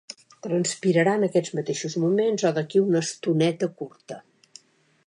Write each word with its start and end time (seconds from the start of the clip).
Transpirarà 0.45 1.13
en 1.21 1.25
aquests 1.27 1.53
mateixos 1.59 1.99
moments 2.07 2.47
o 2.51 2.53
d'aquí 2.57 2.83
a 2.83 2.89
una 2.89 3.05
estoneta 3.09 3.71
curta. 3.83 4.21